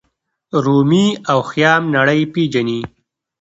رومي 0.63 1.07
او 1.31 1.39
خیام 1.49 1.83
نړۍ 1.95 2.21
پیژني. 2.33 2.79